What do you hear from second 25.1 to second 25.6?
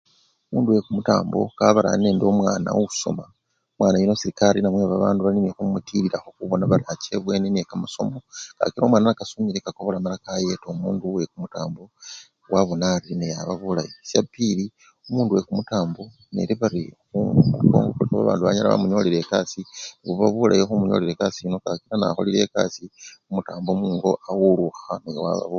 waba bulayi.